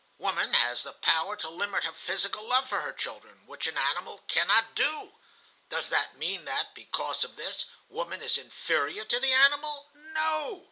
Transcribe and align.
Woman 0.17 0.55
has 0.55 0.81
the 0.81 0.93
power 0.93 1.35
to 1.35 1.47
limit 1.47 1.83
her 1.83 1.91
physical 1.93 2.43
love 2.49 2.67
for 2.67 2.81
her 2.81 2.91
children, 2.91 3.45
which 3.45 3.67
an 3.67 3.77
animal 3.77 4.23
cannot 4.27 4.73
do. 4.73 5.11
Does 5.69 5.89
that 5.89 6.17
mean 6.17 6.45
that, 6.45 6.73
because 6.73 7.23
of 7.23 7.35
this, 7.35 7.67
woman 7.87 8.23
is 8.23 8.35
inferior 8.39 9.05
to 9.05 9.19
the 9.19 9.31
animal? 9.31 9.91
No. 9.93 10.59